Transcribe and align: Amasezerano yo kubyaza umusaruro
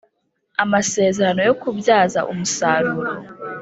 Amasezerano 0.63 1.41
yo 1.47 1.53
kubyaza 1.61 2.19
umusaruro 2.31 3.11